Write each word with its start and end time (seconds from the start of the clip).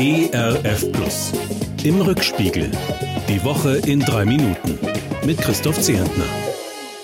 ERF 0.00 0.92
Plus. 0.92 1.32
Im 1.82 2.00
Rückspiegel. 2.00 2.70
Die 3.28 3.42
Woche 3.42 3.78
in 3.78 3.98
drei 3.98 4.24
Minuten. 4.24 4.78
Mit 5.26 5.38
Christoph 5.38 5.80
Zehentner. 5.80 6.22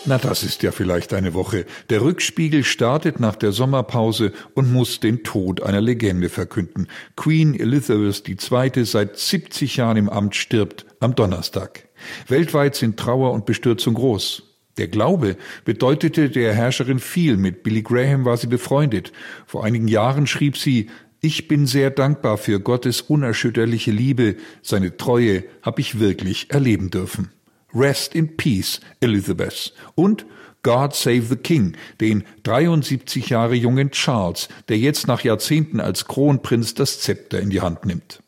Na, 0.04 0.16
das 0.18 0.44
ist 0.44 0.62
ja 0.62 0.70
vielleicht 0.70 1.12
eine 1.12 1.34
Woche. 1.34 1.66
Der 1.90 2.02
Rückspiegel 2.02 2.62
startet 2.62 3.18
nach 3.18 3.34
der 3.34 3.50
Sommerpause 3.50 4.32
und 4.54 4.72
muss 4.72 5.00
den 5.00 5.24
Tod 5.24 5.60
einer 5.60 5.80
Legende 5.80 6.28
verkünden. 6.28 6.86
Queen 7.16 7.58
Elizabeth 7.58 8.28
II. 8.28 8.84
seit 8.84 9.18
70 9.18 9.76
Jahren 9.76 9.96
im 9.96 10.08
Amt 10.08 10.36
stirbt 10.36 10.86
am 11.00 11.16
Donnerstag. 11.16 11.88
Weltweit 12.28 12.76
sind 12.76 12.96
Trauer 12.96 13.32
und 13.32 13.44
Bestürzung 13.44 13.94
groß. 13.94 14.54
Der 14.76 14.88
Glaube 14.88 15.36
bedeutete 15.64 16.30
der 16.30 16.52
Herrscherin 16.52 16.98
viel. 16.98 17.36
Mit 17.36 17.62
Billy 17.62 17.82
Graham 17.82 18.24
war 18.24 18.36
sie 18.36 18.48
befreundet. 18.48 19.12
Vor 19.46 19.64
einigen 19.64 19.86
Jahren 19.86 20.26
schrieb 20.26 20.56
sie, 20.56 20.90
ich 21.24 21.48
bin 21.48 21.66
sehr 21.66 21.90
dankbar 21.90 22.36
für 22.36 22.60
Gottes 22.60 23.00
unerschütterliche 23.00 23.90
Liebe, 23.90 24.36
seine 24.62 24.96
Treue 24.98 25.44
habe 25.62 25.80
ich 25.80 25.98
wirklich 25.98 26.50
erleben 26.50 26.90
dürfen. 26.90 27.30
Rest 27.74 28.14
in 28.14 28.36
Peace, 28.36 28.80
Elizabeth. 29.00 29.72
Und 29.94 30.26
God 30.62 30.94
Save 30.94 31.22
the 31.22 31.36
King, 31.36 31.76
den 32.00 32.24
73 32.42 33.30
Jahre 33.30 33.54
jungen 33.54 33.90
Charles, 33.90 34.48
der 34.68 34.78
jetzt 34.78 35.06
nach 35.06 35.24
Jahrzehnten 35.24 35.80
als 35.80 36.06
Kronprinz 36.06 36.74
das 36.74 37.00
Zepter 37.00 37.40
in 37.40 37.50
die 37.50 37.62
Hand 37.62 37.86
nimmt. 37.86 38.20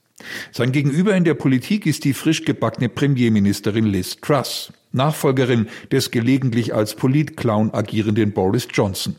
Sein 0.51 0.73
Gegenüber 0.73 1.15
in 1.15 1.25
der 1.25 1.35
Politik 1.35 1.85
ist 1.85 2.05
die 2.05 2.15
frisch 2.15 2.45
gebackene 2.45 2.89
Premierministerin 2.89 3.85
Liz 3.85 4.17
Truss, 4.23 4.73
Nachfolgerin 4.93 5.69
des 5.93 6.11
gelegentlich 6.11 6.75
als 6.75 6.95
Politclown 6.95 7.75
agierenden 7.75 8.33
Boris 8.33 8.67
Johnson. 8.73 9.17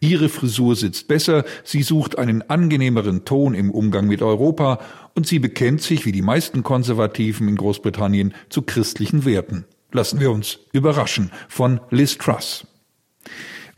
Ihre 0.00 0.28
Frisur 0.28 0.76
sitzt 0.76 1.08
besser, 1.08 1.44
sie 1.64 1.82
sucht 1.82 2.18
einen 2.18 2.42
angenehmeren 2.48 3.24
Ton 3.24 3.54
im 3.54 3.70
Umgang 3.70 4.06
mit 4.06 4.22
Europa 4.22 4.80
und 5.14 5.26
sie 5.26 5.38
bekennt 5.38 5.82
sich, 5.82 6.04
wie 6.04 6.12
die 6.12 6.22
meisten 6.22 6.62
Konservativen 6.62 7.48
in 7.48 7.56
Großbritannien, 7.56 8.34
zu 8.48 8.62
christlichen 8.62 9.24
Werten. 9.24 9.64
Lassen 9.92 10.20
wir 10.20 10.30
uns 10.30 10.58
überraschen 10.72 11.30
von 11.48 11.80
Liz 11.90 12.18
Truss. 12.18 12.66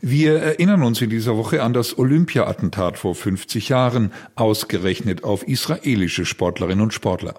Wir 0.01 0.35
erinnern 0.35 0.83
uns 0.83 1.01
in 1.01 1.09
dieser 1.09 1.35
Woche 1.35 1.61
an 1.61 1.73
das 1.73 1.97
Olympia-Attentat 1.97 2.97
vor 2.97 3.15
50 3.15 3.67
Jahren, 3.67 4.13
ausgerechnet 4.35 5.25
auf 5.25 5.45
israelische 5.45 6.25
Sportlerinnen 6.25 6.81
und 6.81 6.93
Sportler. 6.93 7.35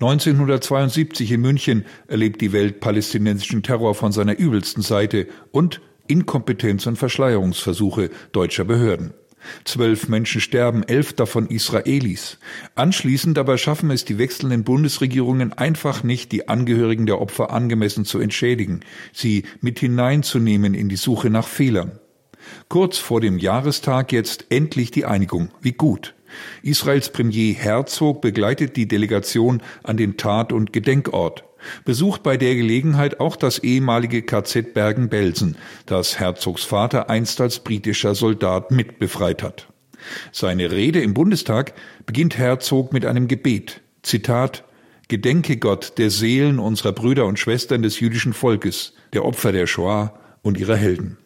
1972 0.00 1.30
in 1.30 1.40
München 1.40 1.84
erlebt 2.08 2.40
die 2.40 2.52
Welt 2.52 2.80
palästinensischen 2.80 3.62
Terror 3.62 3.94
von 3.94 4.12
seiner 4.12 4.38
übelsten 4.38 4.82
Seite 4.82 5.28
und 5.50 5.80
Inkompetenz 6.06 6.86
und 6.86 6.96
Verschleierungsversuche 6.96 8.10
deutscher 8.32 8.64
Behörden. 8.64 9.14
Zwölf 9.64 10.08
Menschen 10.08 10.40
sterben, 10.40 10.82
elf 10.84 11.12
davon 11.14 11.48
Israelis. 11.48 12.38
Anschließend 12.74 13.38
aber 13.38 13.58
schaffen 13.58 13.90
es 13.90 14.04
die 14.04 14.18
wechselnden 14.18 14.64
Bundesregierungen 14.64 15.52
einfach 15.52 16.04
nicht, 16.04 16.32
die 16.32 16.48
Angehörigen 16.48 17.06
der 17.06 17.20
Opfer 17.20 17.50
angemessen 17.50 18.04
zu 18.04 18.20
entschädigen, 18.20 18.80
sie 19.12 19.44
mit 19.60 19.80
hineinzunehmen 19.80 20.74
in 20.74 20.88
die 20.88 20.96
Suche 20.96 21.30
nach 21.30 21.48
Fehlern. 21.48 21.98
Kurz 22.68 22.98
vor 22.98 23.20
dem 23.20 23.38
Jahrestag 23.38 24.12
jetzt 24.12 24.46
endlich 24.50 24.90
die 24.90 25.04
Einigung. 25.04 25.50
Wie 25.60 25.72
gut. 25.72 26.14
Israels 26.62 27.10
Premier 27.10 27.54
Herzog 27.54 28.22
begleitet 28.22 28.76
die 28.76 28.88
Delegation 28.88 29.62
an 29.82 29.96
den 29.96 30.16
Tat- 30.16 30.52
und 30.52 30.72
Gedenkort 30.72 31.44
besucht 31.84 32.22
bei 32.22 32.36
der 32.36 32.54
Gelegenheit 32.54 33.20
auch 33.20 33.36
das 33.36 33.58
ehemalige 33.58 34.22
KZ 34.22 34.74
Bergen-Belsen, 34.74 35.56
das 35.86 36.18
Herzogs 36.18 36.64
Vater 36.64 37.10
einst 37.10 37.40
als 37.40 37.60
britischer 37.60 38.14
Soldat 38.14 38.70
mitbefreit 38.70 39.42
hat. 39.42 39.68
Seine 40.32 40.70
Rede 40.70 41.00
im 41.00 41.14
Bundestag 41.14 41.74
beginnt 42.06 42.36
Herzog 42.36 42.92
mit 42.92 43.06
einem 43.06 43.28
Gebet. 43.28 43.80
Zitat 44.02 44.64
Gedenke 45.08 45.58
Gott 45.58 45.98
der 45.98 46.10
Seelen 46.10 46.58
unserer 46.58 46.92
Brüder 46.92 47.26
und 47.26 47.38
Schwestern 47.38 47.82
des 47.82 48.00
jüdischen 48.00 48.32
Volkes, 48.32 48.94
der 49.12 49.24
Opfer 49.24 49.52
der 49.52 49.66
Shoah 49.66 50.18
und 50.42 50.58
ihrer 50.58 50.76
Helden. 50.76 51.18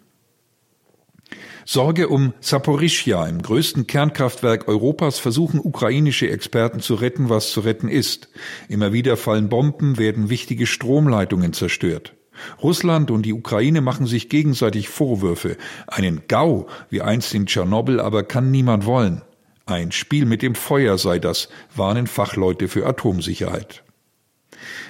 Sorge 1.68 2.06
um 2.06 2.32
Saporischja, 2.38 3.26
im 3.26 3.42
größten 3.42 3.88
Kernkraftwerk 3.88 4.68
Europas, 4.68 5.18
versuchen 5.18 5.58
ukrainische 5.58 6.30
Experten 6.30 6.78
zu 6.78 6.94
retten, 6.94 7.28
was 7.28 7.50
zu 7.50 7.58
retten 7.58 7.88
ist. 7.88 8.28
Immer 8.68 8.92
wieder 8.92 9.16
fallen 9.16 9.48
Bomben, 9.48 9.98
werden 9.98 10.30
wichtige 10.30 10.64
Stromleitungen 10.64 11.52
zerstört. 11.52 12.14
Russland 12.62 13.10
und 13.10 13.22
die 13.22 13.32
Ukraine 13.32 13.80
machen 13.80 14.06
sich 14.06 14.28
gegenseitig 14.28 14.88
Vorwürfe. 14.88 15.56
Einen 15.88 16.22
Gau 16.28 16.68
wie 16.88 17.02
einst 17.02 17.34
in 17.34 17.46
Tschernobyl 17.46 17.98
aber 17.98 18.22
kann 18.22 18.52
niemand 18.52 18.86
wollen. 18.86 19.22
Ein 19.64 19.90
Spiel 19.90 20.24
mit 20.24 20.42
dem 20.42 20.54
Feuer 20.54 20.98
sei 20.98 21.18
das, 21.18 21.48
warnen 21.74 22.06
Fachleute 22.06 22.68
für 22.68 22.86
Atomsicherheit. 22.86 23.82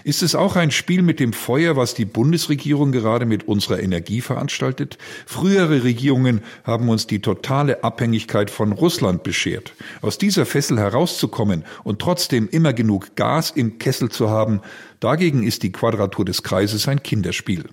Ist 0.04 0.22
es 0.22 0.34
auch 0.34 0.56
ein 0.56 0.70
Spiel 0.70 1.02
mit 1.02 1.18
dem 1.18 1.32
Feuer, 1.32 1.76
was 1.76 1.94
die 1.94 2.04
Bundesregierung 2.04 2.92
gerade 2.92 3.26
mit 3.26 3.48
unserer 3.48 3.80
Energie 3.80 4.20
veranstaltet? 4.20 4.98
Frühere 5.26 5.82
Regierungen 5.82 6.42
haben 6.64 6.88
uns 6.88 7.06
die 7.06 7.20
totale 7.20 7.82
Abhängigkeit 7.82 8.50
von 8.50 8.72
Russland 8.72 9.22
beschert. 9.22 9.72
Aus 10.02 10.18
dieser 10.18 10.46
Fessel 10.46 10.78
herauszukommen 10.78 11.64
und 11.82 12.00
trotzdem 12.00 12.48
immer 12.48 12.72
genug 12.72 13.16
Gas 13.16 13.50
im 13.50 13.78
Kessel 13.78 14.10
zu 14.10 14.30
haben, 14.30 14.60
dagegen 15.00 15.42
ist 15.42 15.62
die 15.62 15.72
Quadratur 15.72 16.24
des 16.24 16.42
Kreises 16.42 16.86
ein 16.86 17.02
Kinderspiel. 17.02 17.64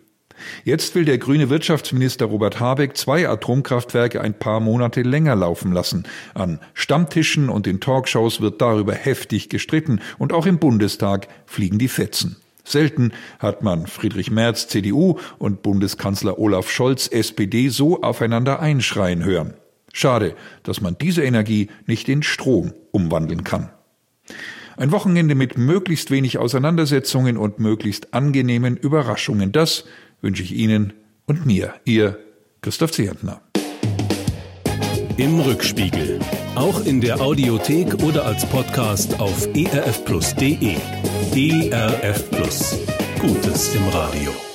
Jetzt 0.63 0.95
will 0.95 1.05
der 1.05 1.17
grüne 1.17 1.49
Wirtschaftsminister 1.49 2.25
Robert 2.25 2.59
Habeck 2.59 2.97
zwei 2.97 3.27
Atomkraftwerke 3.27 4.21
ein 4.21 4.37
paar 4.37 4.59
Monate 4.59 5.01
länger 5.01 5.35
laufen 5.35 5.71
lassen. 5.71 6.03
An 6.33 6.59
Stammtischen 6.73 7.49
und 7.49 7.67
in 7.67 7.79
Talkshows 7.79 8.41
wird 8.41 8.61
darüber 8.61 8.93
heftig 8.93 9.49
gestritten 9.49 10.01
und 10.17 10.33
auch 10.33 10.45
im 10.45 10.59
Bundestag 10.59 11.27
fliegen 11.45 11.79
die 11.79 11.87
Fetzen. 11.87 12.37
Selten 12.63 13.11
hat 13.39 13.61
man 13.61 13.87
Friedrich 13.87 14.31
Merz, 14.31 14.67
CDU 14.67 15.19
und 15.37 15.61
Bundeskanzler 15.63 16.39
Olaf 16.39 16.69
Scholz, 16.69 17.07
SPD, 17.07 17.67
so 17.67 18.01
aufeinander 18.01 18.59
einschreien 18.61 19.23
hören. 19.23 19.55
Schade, 19.91 20.35
dass 20.63 20.81
man 20.81 20.97
diese 20.97 21.23
Energie 21.23 21.69
nicht 21.85 22.07
in 22.09 22.23
Strom 22.23 22.73
umwandeln 22.91 23.43
kann. 23.43 23.69
Ein 24.75 24.91
Wochenende 24.91 25.35
mit 25.35 25.57
möglichst 25.57 26.09
wenig 26.09 26.39
Auseinandersetzungen 26.39 27.37
und 27.37 27.59
möglichst 27.59 28.13
angenehmen 28.13 28.75
Überraschungen. 28.75 29.51
Das 29.51 29.85
wünsche 30.23 30.41
ich 30.41 30.53
Ihnen 30.53 30.93
und 31.27 31.45
mir, 31.45 31.75
Ihr 31.85 32.17
Christoph 32.61 32.93
Zehentner. 32.93 33.41
Im 35.17 35.39
Rückspiegel. 35.39 36.19
Auch 36.55 36.85
in 36.85 37.01
der 37.01 37.21
Audiothek 37.21 38.01
oder 38.03 38.25
als 38.25 38.45
Podcast 38.45 39.19
auf 39.19 39.47
erfplus.de. 39.53 40.77
ERF 41.35 42.29
Plus. 42.31 42.79
Gutes 43.19 43.75
im 43.75 43.87
Radio. 43.89 44.52